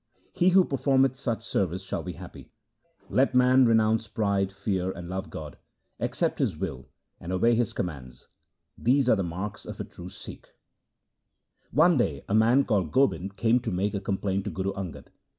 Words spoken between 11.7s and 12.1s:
SIKH RELIGION One